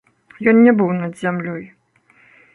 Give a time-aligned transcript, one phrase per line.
[0.51, 1.63] Ён не быў над зямлёй.